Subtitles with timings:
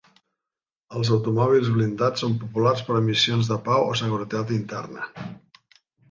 [0.99, 5.05] Els automòbils blindats són populars per a missions de pau o seguretat interna.